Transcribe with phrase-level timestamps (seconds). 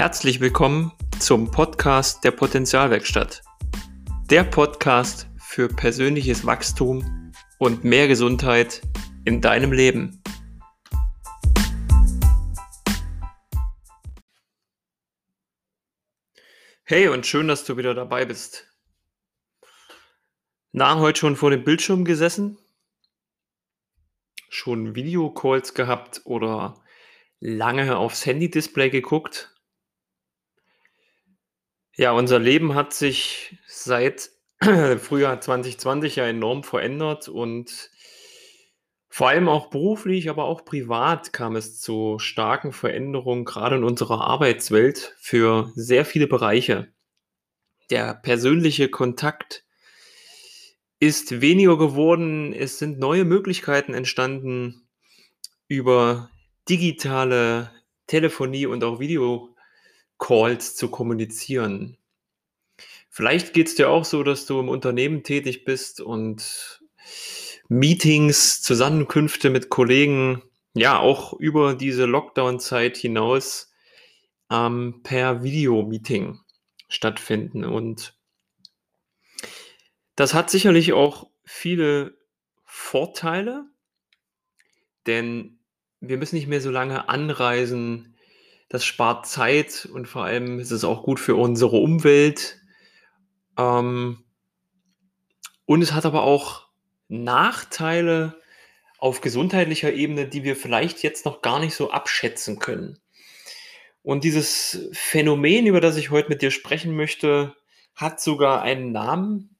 [0.00, 3.42] Herzlich willkommen zum Podcast der Potenzialwerkstatt.
[4.30, 8.80] Der Podcast für persönliches Wachstum und mehr Gesundheit
[9.26, 10.22] in deinem Leben.
[16.84, 18.74] Hey und schön, dass du wieder dabei bist.
[20.72, 22.56] Na, heute schon vor dem Bildschirm gesessen?
[24.48, 26.82] Schon Videocalls gehabt oder
[27.38, 29.54] lange aufs Handy-Display geguckt?
[32.00, 34.30] Ja, unser Leben hat sich seit
[34.62, 37.90] Frühjahr 2020 ja enorm verändert und
[39.10, 44.22] vor allem auch beruflich, aber auch privat kam es zu starken Veränderungen, gerade in unserer
[44.22, 46.90] Arbeitswelt für sehr viele Bereiche.
[47.90, 49.66] Der persönliche Kontakt
[51.00, 52.54] ist weniger geworden.
[52.54, 54.88] Es sind neue Möglichkeiten entstanden
[55.68, 56.30] über
[56.66, 57.70] digitale
[58.06, 59.00] Telefonie und auch
[60.20, 61.96] Videocalls zu kommunizieren.
[63.08, 66.80] Vielleicht geht es dir auch so, dass du im Unternehmen tätig bist und
[67.68, 70.42] Meetings, Zusammenkünfte mit Kollegen,
[70.74, 73.72] ja, auch über diese Lockdown-Zeit hinaus
[74.50, 76.40] ähm, per Videomeeting
[76.88, 77.64] stattfinden.
[77.64, 78.16] Und
[80.14, 82.16] das hat sicherlich auch viele
[82.64, 83.64] Vorteile,
[85.06, 85.58] denn
[86.00, 88.09] wir müssen nicht mehr so lange anreisen.
[88.70, 92.60] Das spart Zeit und vor allem ist es auch gut für unsere Umwelt.
[93.58, 94.22] Ähm,
[95.66, 96.68] und es hat aber auch
[97.08, 98.40] Nachteile
[98.98, 103.00] auf gesundheitlicher Ebene, die wir vielleicht jetzt noch gar nicht so abschätzen können.
[104.02, 107.56] Und dieses Phänomen, über das ich heute mit dir sprechen möchte,
[107.96, 109.56] hat sogar einen Namen.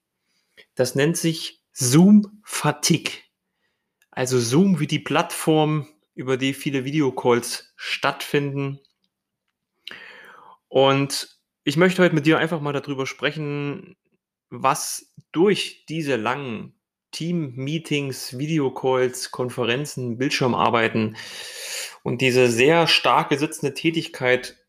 [0.76, 3.12] Das nennt sich Zoom Fatigue.
[4.12, 8.78] Also Zoom wie die Plattform, über die viele Videocalls stattfinden.
[10.70, 13.96] Und ich möchte heute mit dir einfach mal darüber sprechen,
[14.50, 16.80] was durch diese langen
[17.10, 21.16] Team-Meetings, Videocalls, Konferenzen, Bildschirmarbeiten
[22.04, 24.64] und diese sehr starke sitzende Tätigkeit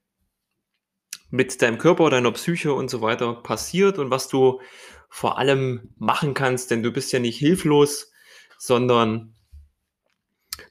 [1.29, 4.59] mit deinem Körper, deiner Psyche und so weiter passiert und was du
[5.07, 8.11] vor allem machen kannst, denn du bist ja nicht hilflos,
[8.57, 9.35] sondern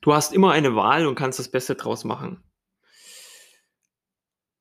[0.00, 2.42] du hast immer eine Wahl und kannst das Beste draus machen.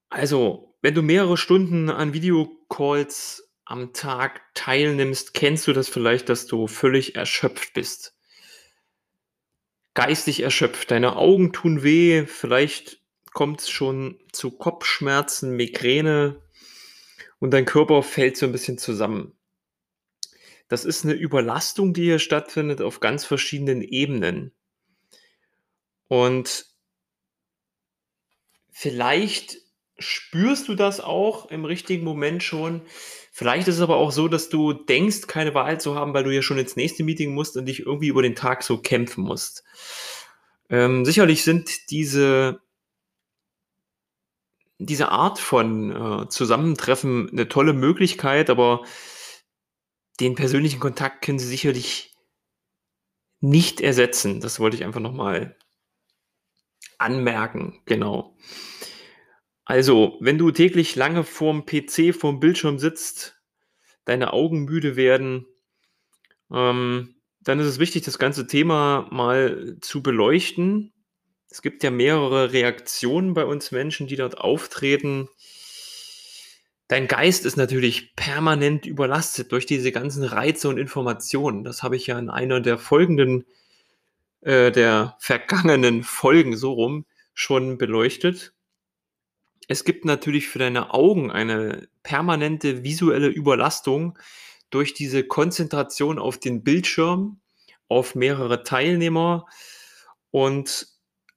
[0.09, 6.47] Also, wenn du mehrere Stunden an Videocalls am Tag teilnimmst, kennst du das vielleicht, dass
[6.47, 8.15] du völlig erschöpft bist.
[9.93, 10.91] Geistig erschöpft.
[10.91, 13.01] Deine Augen tun weh, vielleicht
[13.33, 16.41] kommt es schon zu Kopfschmerzen, Migräne
[17.39, 19.33] und dein Körper fällt so ein bisschen zusammen.
[20.67, 24.53] Das ist eine Überlastung, die hier stattfindet auf ganz verschiedenen Ebenen.
[26.07, 26.65] Und
[28.69, 29.57] vielleicht
[29.99, 32.81] spürst du das auch im richtigen Moment schon.
[33.31, 36.33] Vielleicht ist es aber auch so, dass du denkst, keine Wahl zu haben, weil du
[36.33, 39.63] ja schon ins nächste Meeting musst und dich irgendwie über den Tag so kämpfen musst.
[40.69, 42.61] Ähm, sicherlich sind diese,
[44.77, 48.83] diese Art von äh, Zusammentreffen eine tolle Möglichkeit, aber
[50.19, 52.13] den persönlichen Kontakt können sie sicherlich
[53.41, 54.41] nicht ersetzen.
[54.41, 55.55] Das wollte ich einfach nochmal
[56.97, 58.35] anmerken, genau.
[59.69, 63.39] Also, wenn du täglich lange vorm PC, vorm Bildschirm sitzt,
[64.03, 65.45] deine Augen müde werden,
[66.51, 70.91] ähm, dann ist es wichtig, das ganze Thema mal zu beleuchten.
[71.51, 75.29] Es gibt ja mehrere Reaktionen bei uns Menschen, die dort auftreten.
[76.87, 81.63] Dein Geist ist natürlich permanent überlastet durch diese ganzen Reize und Informationen.
[81.63, 83.45] Das habe ich ja in einer der folgenden,
[84.41, 87.05] äh, der vergangenen Folgen so rum
[87.35, 88.55] schon beleuchtet.
[89.71, 94.17] Es gibt natürlich für deine Augen eine permanente visuelle Überlastung
[94.71, 97.39] durch diese Konzentration auf den Bildschirm,
[97.87, 99.45] auf mehrere Teilnehmer
[100.31, 100.87] und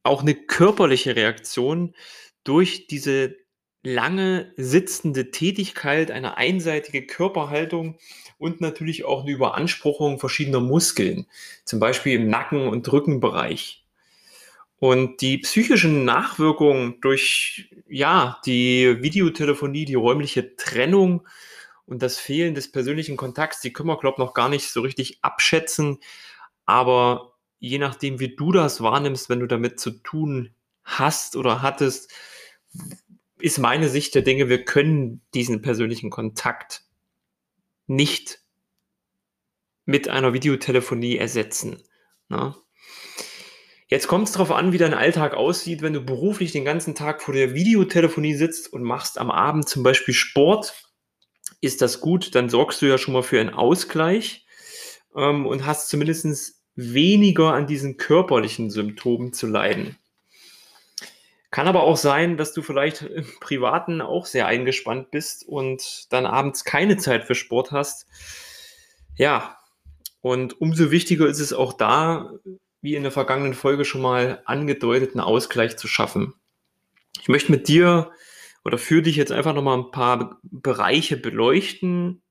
[0.03, 1.95] auch eine körperliche Reaktion
[2.43, 3.37] durch diese
[3.83, 7.99] lange sitzende Tätigkeit, eine einseitige Körperhaltung
[8.39, 11.27] und natürlich auch eine Überanspruchung verschiedener Muskeln,
[11.67, 13.82] zum Beispiel im Nacken- und Rückenbereich.
[14.83, 21.25] Und die psychischen Nachwirkungen durch, ja, die Videotelefonie, die räumliche Trennung
[21.87, 24.81] und das Fehlen des persönlichen Kontakts, die können wir, glaube ich, noch gar nicht so
[24.81, 25.99] richtig abschätzen.
[26.67, 30.53] Aber je nachdem, wie du das wahrnimmst, wenn du damit zu tun
[30.83, 32.11] hast oder hattest,
[33.39, 36.83] ist meine Sicht der Dinge, wir können diesen persönlichen Kontakt
[37.87, 38.41] nicht
[39.85, 41.85] mit einer Videotelefonie ersetzen.
[42.29, 42.57] Ne?
[43.93, 47.21] Jetzt kommt es darauf an, wie dein Alltag aussieht, wenn du beruflich den ganzen Tag
[47.21, 50.73] vor der Videotelefonie sitzt und machst am Abend zum Beispiel Sport.
[51.61, 52.35] Ist das gut?
[52.35, 54.47] Dann sorgst du ja schon mal für einen Ausgleich
[55.15, 59.99] ähm, und hast zumindest weniger an diesen körperlichen Symptomen zu leiden.
[61.51, 66.25] Kann aber auch sein, dass du vielleicht im Privaten auch sehr eingespannt bist und dann
[66.25, 68.07] abends keine Zeit für Sport hast.
[69.17, 69.59] Ja,
[70.23, 72.33] und umso wichtiger ist es auch da,
[72.83, 76.35] wie in der vergangenen Folge schon mal angedeutet, einen Ausgleich zu schaffen.
[77.21, 78.11] Ich möchte mit dir
[78.65, 82.23] oder für dich jetzt einfach nochmal ein paar Bereiche beleuchten,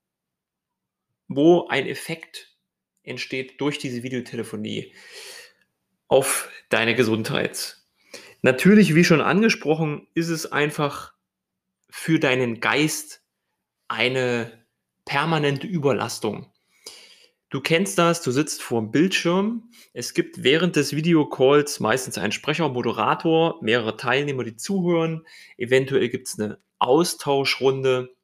[1.27, 2.55] wo ein Effekt
[3.03, 4.93] entsteht durch diese Videotelefonie
[6.07, 7.77] auf deine Gesundheit.
[8.41, 11.13] Natürlich, wie schon angesprochen, ist es einfach
[11.89, 13.23] für deinen Geist
[13.87, 14.65] eine
[15.05, 16.50] permanente Überlastung.
[17.51, 19.69] Du kennst das, du sitzt vor dem Bildschirm.
[19.91, 25.27] Es gibt während des Videocalls meistens einen Sprecher, Moderator, mehrere Teilnehmer, die zuhören.
[25.57, 28.15] Eventuell gibt es eine Austauschrunde.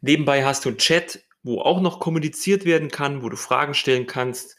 [0.00, 4.06] Nebenbei hast du einen Chat, wo auch noch kommuniziert werden kann, wo du Fragen stellen
[4.06, 4.56] kannst.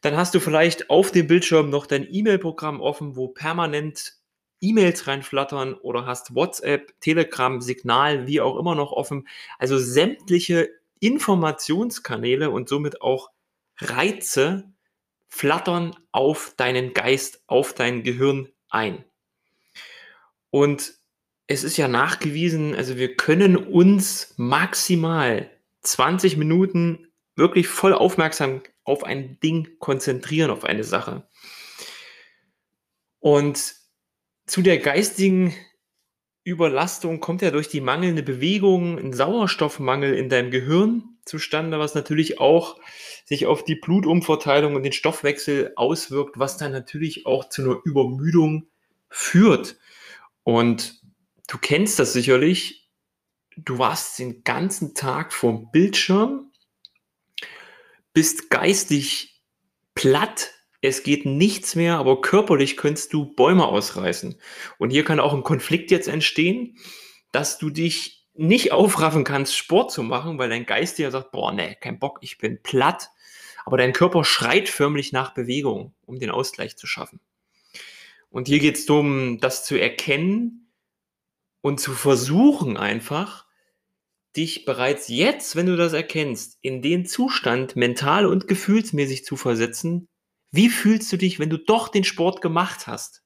[0.00, 4.14] Dann hast du vielleicht auf dem Bildschirm noch dein E-Mail-Programm offen, wo permanent
[4.60, 9.28] E-Mails reinflattern oder hast WhatsApp, Telegram, Signal, wie auch immer noch offen.
[9.60, 13.30] Also sämtliche Informationskanäle und somit auch
[13.78, 14.72] Reize
[15.28, 19.04] flattern auf deinen Geist, auf dein Gehirn ein.
[20.50, 20.94] Und
[21.46, 25.50] es ist ja nachgewiesen, also wir können uns maximal
[25.80, 31.26] 20 Minuten wirklich voll aufmerksam auf ein Ding konzentrieren, auf eine Sache.
[33.18, 33.74] Und
[34.46, 35.54] zu der geistigen
[36.44, 42.40] Überlastung kommt ja durch die mangelnde Bewegung, ein Sauerstoffmangel in deinem Gehirn zustande, was natürlich
[42.40, 42.80] auch
[43.24, 48.66] sich auf die Blutumverteilung und den Stoffwechsel auswirkt, was dann natürlich auch zu einer Übermüdung
[49.08, 49.76] führt.
[50.42, 51.00] Und
[51.46, 52.90] du kennst das sicherlich.
[53.56, 56.50] Du warst den ganzen Tag vorm Bildschirm,
[58.12, 59.42] bist geistig
[59.94, 60.50] platt,
[60.82, 64.34] es geht nichts mehr, aber körperlich könntest du Bäume ausreißen.
[64.78, 66.76] Und hier kann auch ein Konflikt jetzt entstehen,
[67.30, 71.52] dass du dich nicht aufraffen kannst, Sport zu machen, weil dein Geist dir sagt, boah,
[71.52, 73.10] nee, kein Bock, ich bin platt.
[73.64, 77.20] Aber dein Körper schreit förmlich nach Bewegung, um den Ausgleich zu schaffen.
[78.28, 80.72] Und hier geht es darum, das zu erkennen
[81.60, 83.46] und zu versuchen einfach,
[84.34, 90.08] dich bereits jetzt, wenn du das erkennst, in den Zustand mental und gefühlsmäßig zu versetzen,
[90.52, 93.22] wie fühlst du dich, wenn du doch den Sport gemacht hast?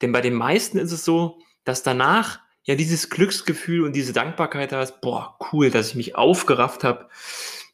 [0.00, 4.72] Denn bei den meisten ist es so, dass danach ja dieses Glücksgefühl und diese Dankbarkeit
[4.72, 7.08] da ist, boah, cool, dass ich mich aufgerafft habe,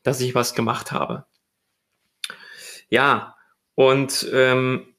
[0.02, 1.26] dass ich was gemacht habe.
[2.88, 3.36] Ja,
[3.76, 4.96] und ähm,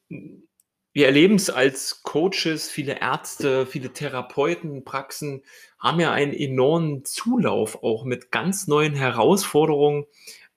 [0.93, 5.43] wir erleben es als Coaches, viele Ärzte, viele Therapeuten, Praxen
[5.79, 10.05] haben ja einen enormen Zulauf auch mit ganz neuen Herausforderungen,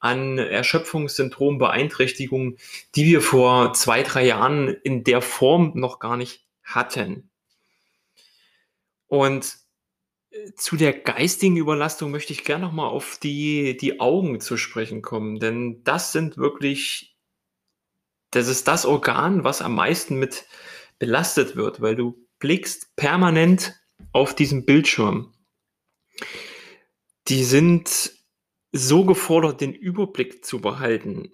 [0.04, 2.58] an Erschöpfungssyndrom, Beeinträchtigungen,
[2.94, 7.30] die wir vor zwei, drei Jahren in der Form noch gar nicht hatten.
[9.06, 9.56] Und
[10.30, 15.00] äh, zu der geistigen Überlastung möchte ich gerne nochmal auf die, die Augen zu sprechen
[15.00, 17.16] kommen, denn das sind wirklich,
[18.30, 20.44] das ist das Organ, was am meisten mit
[20.99, 23.75] belastet wird, weil du blickst permanent
[24.12, 25.32] auf diesem Bildschirm.
[27.28, 28.13] Die sind
[28.76, 31.31] so gefordert, den Überblick zu behalten.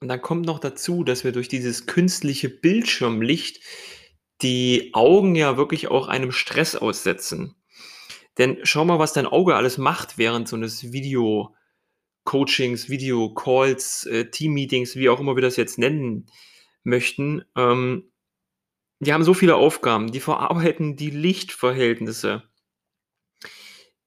[0.00, 3.62] Und dann kommt noch dazu, dass wir durch dieses künstliche Bildschirmlicht
[4.40, 7.56] die Augen ja wirklich auch einem Stress aussetzen.
[8.38, 14.96] Denn schau mal, was dein Auge alles macht während so eines Video-Coachings, Video-Calls, äh, Team-Meetings,
[14.96, 16.26] wie auch immer wir das jetzt nennen
[16.84, 17.44] möchten.
[17.54, 18.10] Ähm,
[19.00, 22.44] die haben so viele Aufgaben, die verarbeiten die Lichtverhältnisse,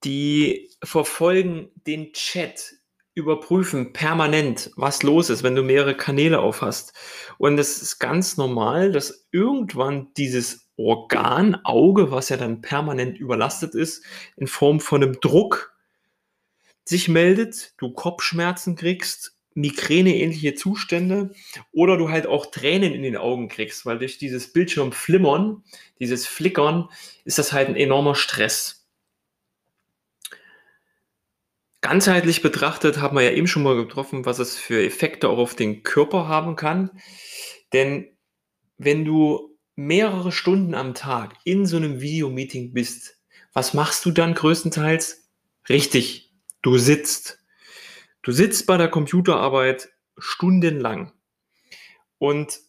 [0.03, 2.73] die verfolgen den Chat,
[3.15, 6.93] überprüfen permanent, was los ist, wenn du mehrere Kanäle aufhast.
[7.37, 13.75] Und es ist ganz normal, dass irgendwann dieses Organ, Auge, was ja dann permanent überlastet
[13.75, 14.05] ist,
[14.37, 15.75] in Form von einem Druck
[16.85, 21.31] sich meldet, du Kopfschmerzen kriegst, Migräne-ähnliche Zustände
[21.71, 25.63] oder du halt auch Tränen in den Augen kriegst, weil durch dieses Bildschirmflimmern,
[25.99, 26.87] dieses Flickern,
[27.25, 28.78] ist das halt ein enormer Stress.
[31.81, 35.55] Ganzheitlich betrachtet haben wir ja eben schon mal getroffen, was es für Effekte auch auf
[35.55, 36.91] den Körper haben kann.
[37.71, 38.17] Denn
[38.77, 43.17] wenn du mehrere Stunden am Tag in so einem Videomeeting bist,
[43.53, 45.29] was machst du dann größtenteils?
[45.69, 47.39] Richtig, du sitzt.
[48.23, 51.13] Du sitzt bei der Computerarbeit stundenlang.
[52.17, 52.59] Und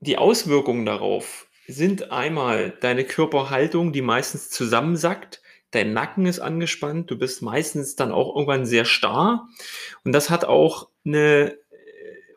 [0.00, 7.18] die Auswirkungen darauf sind einmal deine Körperhaltung, die meistens zusammensackt, dein Nacken ist angespannt, du
[7.18, 9.48] bist meistens dann auch irgendwann sehr starr
[10.04, 11.56] und das hat auch eine äh,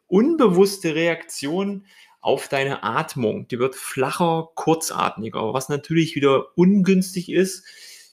[0.08, 1.86] unbewusste Reaktion
[2.22, 3.48] auf deine Atmung.
[3.48, 7.66] Die wird flacher, kurzatmiger, was natürlich wieder ungünstig ist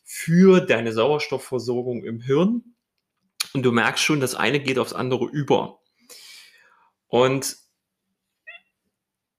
[0.05, 2.75] für deine Sauerstoffversorgung im Hirn.
[3.53, 5.81] Und du merkst schon, das eine geht aufs andere über.
[7.07, 7.57] Und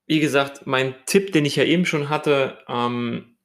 [0.06, 3.38] wie gesagt, mein Tipp, den ich ja eben schon hatte, ähm,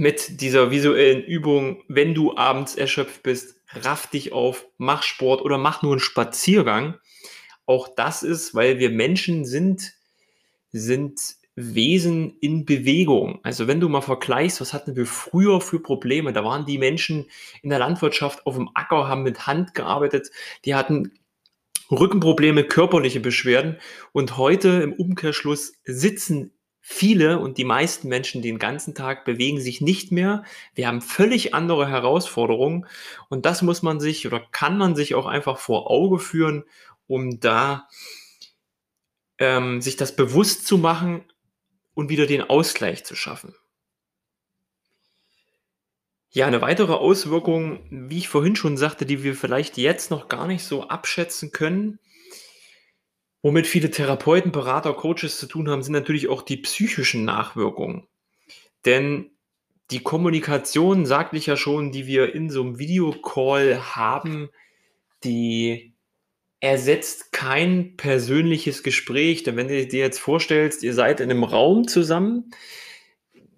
[0.00, 5.58] mit dieser visuellen Übung, wenn du abends erschöpft bist, raff dich auf, mach Sport oder
[5.58, 6.98] mach nur einen Spaziergang.
[7.66, 9.94] Auch das ist, weil wir Menschen sind,
[10.72, 11.20] sind
[11.56, 13.38] Wesen in Bewegung.
[13.44, 16.32] Also wenn du mal vergleichst, was hatten wir früher für Probleme?
[16.32, 17.26] Da waren die Menschen
[17.62, 20.30] in der Landwirtschaft auf dem Acker, haben mit Hand gearbeitet,
[20.64, 21.12] die hatten
[21.90, 23.76] Rückenprobleme, körperliche Beschwerden
[24.12, 26.50] und heute im Umkehrschluss sitzen
[26.86, 30.44] viele und die meisten Menschen den ganzen Tag bewegen sich nicht mehr.
[30.74, 32.86] Wir haben völlig andere Herausforderungen
[33.30, 36.64] und das muss man sich oder kann man sich auch einfach vor Auge führen,
[37.06, 37.88] um da
[39.38, 41.24] ähm, sich das bewusst zu machen
[41.94, 43.54] und wieder den Ausgleich zu schaffen.
[46.28, 50.46] Ja, eine weitere Auswirkung, wie ich vorhin schon sagte, die wir vielleicht jetzt noch gar
[50.46, 51.98] nicht so abschätzen können,
[53.44, 58.06] womit viele Therapeuten, Berater, Coaches zu tun haben, sind natürlich auch die psychischen Nachwirkungen.
[58.86, 59.32] Denn
[59.90, 64.48] die Kommunikation, sagte ich ja schon, die wir in so einem Videocall haben,
[65.24, 65.94] die
[66.60, 69.42] ersetzt kein persönliches Gespräch.
[69.42, 72.50] Denn wenn du dir jetzt vorstellst, ihr seid in einem Raum zusammen,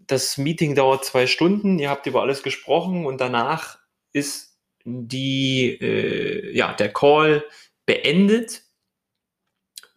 [0.08, 3.78] das Meeting dauert zwei Stunden, ihr habt über alles gesprochen und danach
[4.12, 7.44] ist die, äh, ja, der Call
[7.86, 8.65] beendet.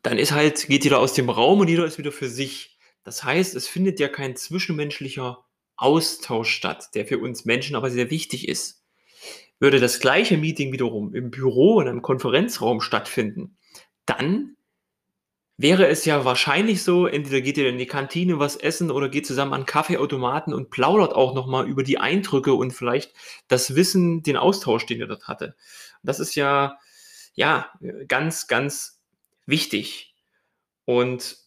[0.01, 2.77] Dann ist halt, geht jeder aus dem Raum und jeder ist wieder für sich.
[3.03, 8.09] Das heißt, es findet ja kein zwischenmenschlicher Austausch statt, der für uns Menschen aber sehr
[8.09, 8.83] wichtig ist.
[9.59, 13.57] Würde das gleiche Meeting wiederum im Büro in einem Konferenzraum stattfinden,
[14.05, 14.55] dann
[15.57, 19.27] wäre es ja wahrscheinlich so, entweder geht ihr in die Kantine was essen oder geht
[19.27, 23.13] zusammen an Kaffeeautomaten und plaudert auch nochmal über die Eindrücke und vielleicht
[23.49, 25.55] das Wissen, den Austausch, den ihr dort hatte.
[26.01, 26.77] Das ist ja,
[27.33, 27.69] ja,
[28.07, 28.98] ganz, ganz
[29.49, 30.15] wichtig.
[30.85, 31.37] Und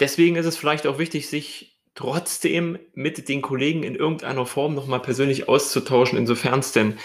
[0.00, 5.02] deswegen ist es vielleicht auch wichtig, sich trotzdem mit den Kollegen in irgendeiner Form nochmal
[5.02, 6.98] persönlich auszutauschen, insofern es denn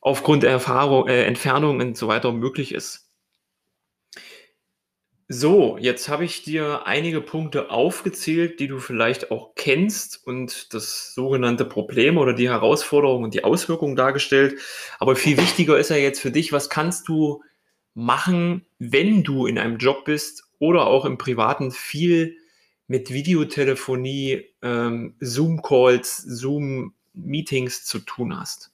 [0.00, 3.08] aufgrund der Erfahrung, äh, Entfernung und so weiter möglich ist.
[5.30, 11.12] So, jetzt habe ich dir einige Punkte aufgezählt, die du vielleicht auch kennst und das
[11.12, 14.58] sogenannte Problem oder die Herausforderung und die Auswirkungen dargestellt.
[14.98, 17.42] Aber viel wichtiger ist ja jetzt für dich, was kannst du
[17.92, 22.36] machen, wenn du in einem Job bist oder auch im Privaten viel
[22.86, 28.72] mit Videotelefonie, ähm, Zoom-Calls, Zoom-Meetings zu tun hast.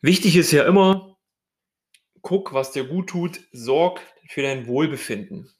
[0.00, 1.16] Wichtig ist ja immer,
[2.22, 5.50] guck, was dir gut tut, sorg für dein Wohlbefinden.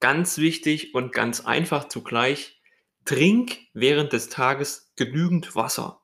[0.00, 2.60] Ganz wichtig und ganz einfach zugleich,
[3.04, 6.00] trink während des Tages genügend Wasser.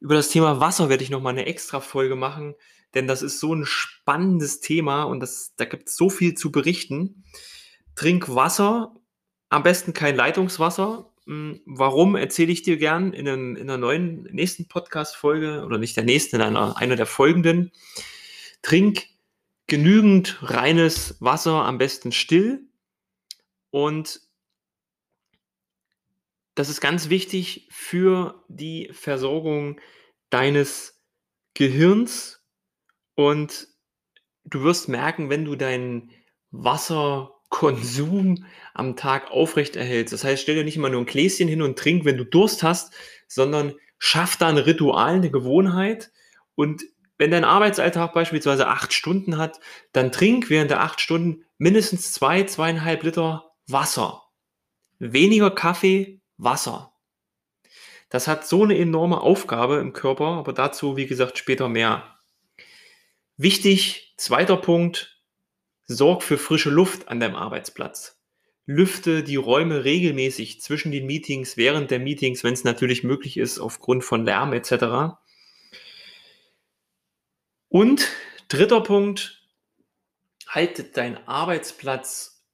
[0.00, 2.54] Über das Thema Wasser werde ich nochmal eine extra Folge machen,
[2.94, 6.50] denn das ist so ein spannendes Thema und das, da gibt es so viel zu
[6.50, 7.24] berichten.
[7.94, 8.94] Trink Wasser,
[9.48, 11.12] am besten kein Leitungswasser.
[11.26, 15.96] Hm, warum erzähle ich dir gern in, einem, in einer neuen nächsten Podcast-Folge oder nicht
[15.96, 17.72] der nächsten, in einer, einer der folgenden.
[18.62, 19.06] Trink
[19.66, 22.66] genügend reines Wasser, am besten still.
[23.70, 24.20] Und
[26.54, 29.80] das ist ganz wichtig für die Versorgung
[30.30, 31.00] deines
[31.54, 32.39] Gehirns.
[33.14, 33.68] Und
[34.44, 36.10] du wirst merken, wenn du deinen
[36.50, 40.12] Wasserkonsum am Tag aufrechterhältst.
[40.12, 42.62] Das heißt, stell dir nicht immer nur ein Gläschen hin und trink, wenn du Durst
[42.62, 42.94] hast,
[43.28, 46.10] sondern schaff da ein Ritual, eine Gewohnheit
[46.54, 46.82] und
[47.20, 49.60] wenn dein Arbeitsalltag beispielsweise acht Stunden hat,
[49.92, 54.22] dann trink während der acht Stunden mindestens zwei, zweieinhalb Liter Wasser.
[54.98, 56.94] Weniger Kaffee, Wasser.
[58.08, 62.19] Das hat so eine enorme Aufgabe im Körper, aber dazu, wie gesagt, später mehr.
[63.42, 65.18] Wichtig, zweiter Punkt,
[65.86, 68.20] sorg für frische Luft an deinem Arbeitsplatz.
[68.66, 73.58] Lüfte die Räume regelmäßig zwischen den Meetings, während der Meetings, wenn es natürlich möglich ist,
[73.58, 75.16] aufgrund von Lärm etc.
[77.70, 78.08] Und
[78.48, 79.42] dritter Punkt,
[80.46, 82.44] haltet deinen Arbeitsplatz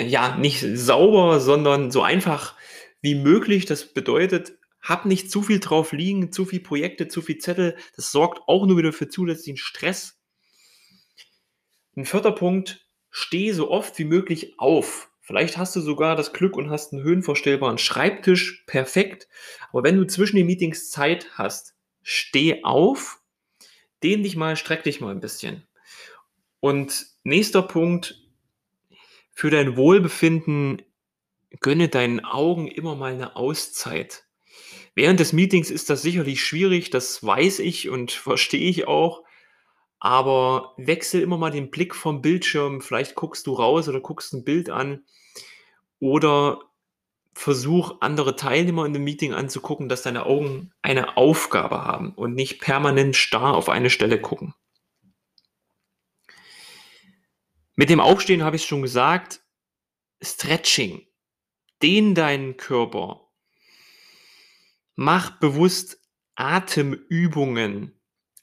[0.00, 2.56] ja nicht sauber, sondern so einfach
[3.02, 3.66] wie möglich.
[3.66, 7.76] Das bedeutet, hab nicht zu viel drauf liegen, zu viel Projekte, zu viel Zettel.
[7.96, 10.20] Das sorgt auch nur wieder für zusätzlichen Stress.
[11.96, 15.10] Ein vierter Punkt, steh so oft wie möglich auf.
[15.20, 19.28] Vielleicht hast du sogar das Glück und hast einen höhenverstellbaren Schreibtisch, perfekt.
[19.70, 23.20] Aber wenn du zwischen den Meetings Zeit hast, steh auf,
[24.02, 25.66] dehn dich mal, streck dich mal ein bisschen.
[26.58, 28.20] Und nächster Punkt,
[29.32, 30.82] für dein Wohlbefinden
[31.60, 34.24] gönne deinen Augen immer mal eine Auszeit.
[34.94, 39.22] Während des Meetings ist das sicherlich schwierig, das weiß ich und verstehe ich auch.
[39.98, 42.80] Aber wechsel immer mal den Blick vom Bildschirm.
[42.80, 45.04] Vielleicht guckst du raus oder guckst ein Bild an.
[46.00, 46.60] Oder
[47.34, 52.60] versuch andere Teilnehmer in dem Meeting anzugucken, dass deine Augen eine Aufgabe haben und nicht
[52.60, 54.54] permanent starr auf eine Stelle gucken.
[57.74, 59.40] Mit dem Aufstehen habe ich es schon gesagt.
[60.22, 61.06] Stretching.
[61.82, 63.31] Dehn deinen Körper.
[64.94, 66.00] Mach bewusst
[66.34, 67.98] Atemübungen.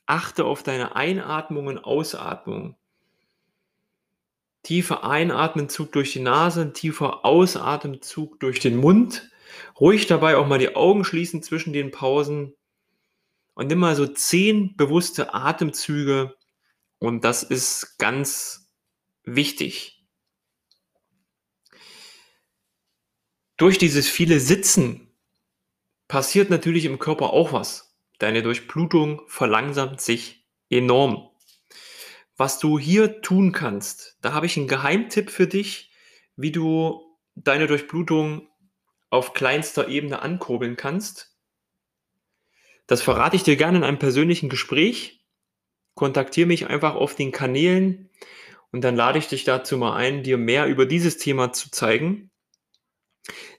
[0.06, 2.75] Achte auf deine Einatmung und Ausatmung.
[4.63, 9.29] Tiefer Einatemzug durch die Nase, tiefer Ausatemzug durch den Mund.
[9.79, 12.56] Ruhig dabei auch mal die Augen schließen zwischen den Pausen.
[13.53, 16.36] Und nimm mal so zehn bewusste Atemzüge.
[16.98, 18.70] Und das ist ganz
[19.24, 20.03] wichtig.
[23.58, 25.09] Durch dieses viele Sitzen
[26.10, 27.96] passiert natürlich im Körper auch was.
[28.18, 31.30] Deine Durchblutung verlangsamt sich enorm.
[32.36, 35.92] Was du hier tun kannst, da habe ich einen Geheimtipp für dich,
[36.36, 38.50] wie du deine Durchblutung
[39.10, 41.38] auf kleinster Ebene ankurbeln kannst.
[42.88, 45.25] Das verrate ich dir gerne in einem persönlichen Gespräch.
[45.94, 48.10] Kontaktiere mich einfach auf den Kanälen
[48.72, 52.32] und dann lade ich dich dazu mal ein, dir mehr über dieses Thema zu zeigen.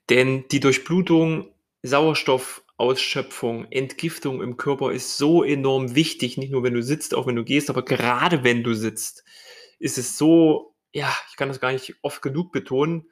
[0.09, 6.73] Denn die Durchblutung, Sauerstoff Ausschöpfung, Entgiftung im Körper ist so enorm wichtig, nicht nur wenn
[6.73, 9.23] du sitzt, auch wenn du gehst, aber gerade wenn du sitzt,
[9.79, 13.11] ist es so, ja, ich kann das gar nicht oft genug betonen,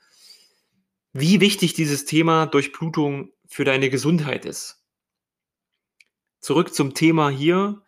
[1.13, 4.83] wie wichtig dieses Thema Durchblutung für deine Gesundheit ist.
[6.41, 7.83] Zurück zum Thema hier.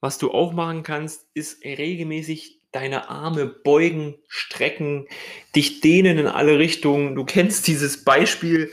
[0.00, 5.06] Was du auch machen kannst, ist regelmäßig deine Arme beugen, strecken,
[5.54, 7.14] dich dehnen in alle Richtungen.
[7.14, 8.72] Du kennst dieses Beispiel,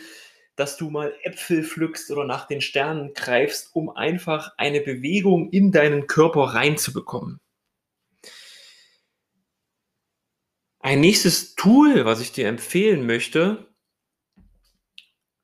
[0.59, 5.71] dass du mal Äpfel pflückst oder nach den Sternen greifst, um einfach eine Bewegung in
[5.71, 7.39] deinen Körper reinzubekommen.
[10.81, 13.69] Ein nächstes Tool, was ich dir empfehlen möchte,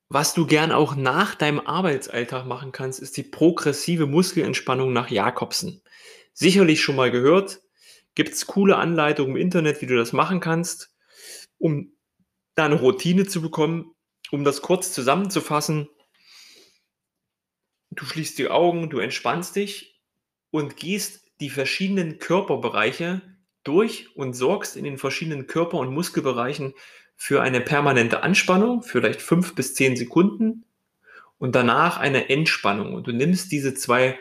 [0.10, 5.82] was du gern auch nach deinem Arbeitsalltag machen kannst, ist die progressive Muskelentspannung nach Jakobsen.
[6.34, 7.62] Sicherlich schon mal gehört,
[8.16, 10.94] gibt es coole Anleitungen im Internet, wie du das machen kannst,
[11.58, 11.94] um
[12.56, 13.95] da eine Routine zu bekommen,
[14.32, 15.90] um das kurz zusammenzufassen,
[17.92, 20.02] du schließt die Augen, du entspannst dich
[20.52, 23.22] und gehst die verschiedenen Körperbereiche
[23.64, 26.74] durch und sorgst in den verschiedenen Körper- und Muskelbereichen
[27.16, 30.66] für eine permanente Anspannung, vielleicht fünf bis zehn Sekunden
[31.38, 32.94] und danach eine Entspannung.
[32.94, 34.20] Und du nimmst diese zwei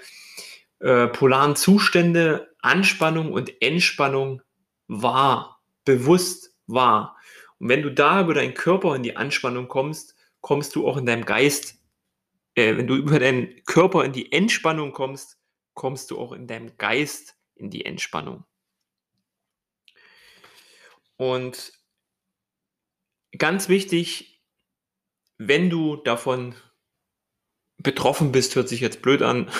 [0.80, 4.42] äh, polaren Zustände, Anspannung und Entspannung
[4.86, 7.16] wahr, bewusst wahr.
[7.64, 11.06] Und wenn du da über deinen Körper in die Anspannung kommst, kommst du auch in
[11.06, 11.78] deinem Geist,
[12.56, 15.40] äh, wenn du über deinen Körper in die Entspannung kommst,
[15.72, 18.44] kommst du auch in deinem Geist in die Entspannung.
[21.16, 21.72] Und
[23.38, 24.44] ganz wichtig,
[25.38, 26.54] wenn du davon
[27.78, 29.50] betroffen bist, hört sich jetzt blöd an,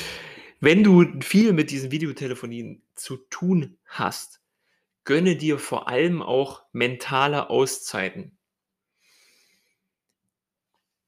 [0.58, 4.43] wenn du viel mit diesen Videotelefonien zu tun hast,
[5.04, 8.38] gönne dir vor allem auch mentale Auszeiten.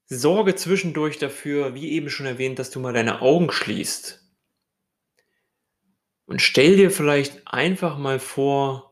[0.09, 4.23] Sorge zwischendurch dafür, wie eben schon erwähnt, dass du mal deine Augen schließt.
[6.27, 8.87] Und stell dir vielleicht einfach mal vor,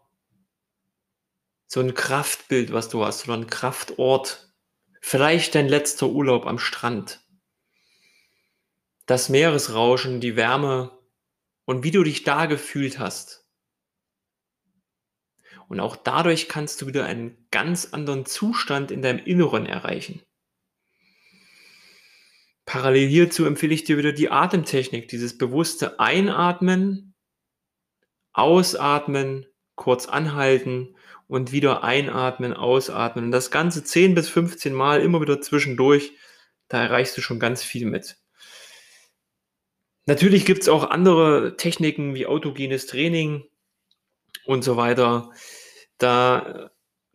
[1.67, 4.53] so ein Kraftbild, was du hast, oder ein Kraftort.
[5.01, 7.21] Vielleicht dein letzter Urlaub am Strand.
[9.07, 10.97] Das Meeresrauschen, die Wärme
[11.65, 13.44] und wie du dich da gefühlt hast.
[15.69, 20.23] Und auch dadurch kannst du wieder einen ganz anderen Zustand in deinem Inneren erreichen.
[22.67, 27.15] Parallel hierzu empfehle ich dir wieder die Atemtechnik, dieses bewusste Einatmen,
[28.33, 29.47] Ausatmen,
[29.77, 30.97] kurz anhalten
[31.29, 33.27] und wieder einatmen, ausatmen.
[33.27, 36.13] Und das Ganze 10 bis 15 Mal immer wieder zwischendurch.
[36.69, 38.17] Da erreichst du schon ganz viel mit.
[40.07, 43.45] Natürlich gibt es auch andere Techniken wie autogenes Training,
[44.47, 45.31] und so weiter.
[45.99, 46.71] Da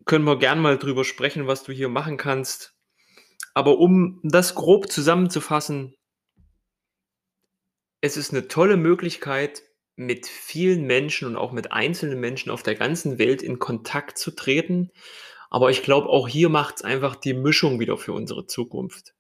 [0.05, 2.73] können wir gern mal drüber sprechen, was du hier machen kannst.
[3.53, 5.95] Aber um das grob zusammenzufassen,
[8.01, 9.61] es ist eine tolle Möglichkeit,
[9.99, 14.31] mit vielen Menschen und auch mit einzelnen Menschen auf der ganzen Welt in Kontakt zu
[14.31, 14.91] treten.
[15.49, 19.13] Aber ich glaube, auch hier macht es einfach die Mischung wieder für unsere Zukunft.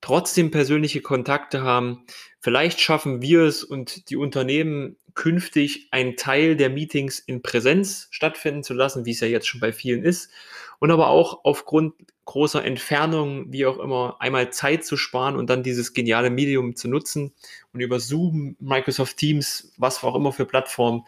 [0.00, 2.04] Trotzdem persönliche Kontakte haben.
[2.40, 8.62] Vielleicht schaffen wir es und die Unternehmen künftig einen Teil der Meetings in Präsenz stattfinden
[8.62, 10.30] zu lassen, wie es ja jetzt schon bei vielen ist.
[10.78, 11.94] Und aber auch aufgrund
[12.24, 16.88] großer Entfernung, wie auch immer, einmal Zeit zu sparen und dann dieses geniale Medium zu
[16.88, 17.34] nutzen
[17.72, 21.04] und über Zoom, Microsoft Teams, was auch immer für Plattformen,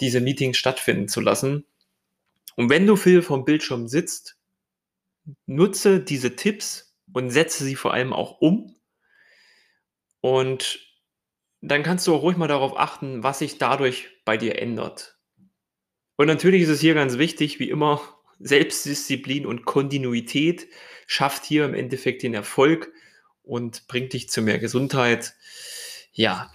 [0.00, 1.64] diese Meetings stattfinden zu lassen.
[2.56, 4.36] Und wenn du viel vom Bildschirm sitzt,
[5.46, 8.74] nutze diese Tipps und setze sie vor allem auch um.
[10.20, 10.91] Und
[11.62, 15.16] dann kannst du auch ruhig mal darauf achten, was sich dadurch bei dir ändert.
[16.16, 18.02] Und natürlich ist es hier ganz wichtig, wie immer,
[18.40, 20.66] Selbstdisziplin und Kontinuität
[21.06, 22.92] schafft hier im Endeffekt den Erfolg
[23.44, 25.34] und bringt dich zu mehr Gesundheit.
[26.12, 26.50] Ja,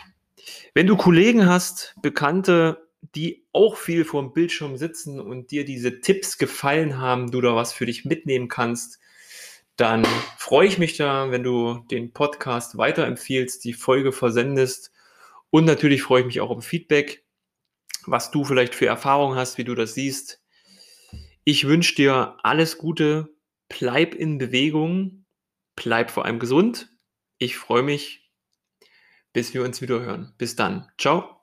[0.74, 6.02] wenn du Kollegen hast, Bekannte, die auch viel vor dem Bildschirm sitzen und dir diese
[6.02, 9.00] Tipps gefallen haben, du da was für dich mitnehmen kannst,
[9.78, 10.06] dann
[10.38, 14.92] freue ich mich da, wenn du den Podcast weiterempfiehlst, die Folge versendest
[15.50, 17.26] und natürlich freue ich mich auch um Feedback,
[18.06, 20.42] was du vielleicht für Erfahrungen hast, wie du das siehst.
[21.44, 23.36] Ich wünsche dir alles Gute,
[23.70, 25.26] bleib in Bewegung,
[25.76, 26.90] bleib vor allem gesund.
[27.38, 28.30] Ich freue mich,
[29.32, 30.34] bis wir uns wieder hören.
[30.38, 30.92] Bis dann.
[30.98, 31.34] Ciao.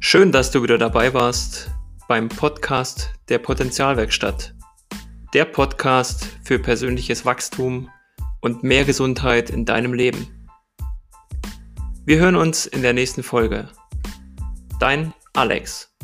[0.00, 1.70] Schön, dass du wieder dabei warst
[2.08, 4.57] beim Podcast der Potenzialwerkstatt
[5.34, 7.90] der Podcast für persönliches Wachstum
[8.40, 10.26] und mehr Gesundheit in deinem Leben.
[12.06, 13.68] Wir hören uns in der nächsten Folge.
[14.80, 15.94] Dein Alex.